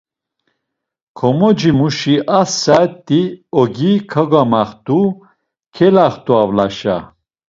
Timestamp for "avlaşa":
6.43-6.97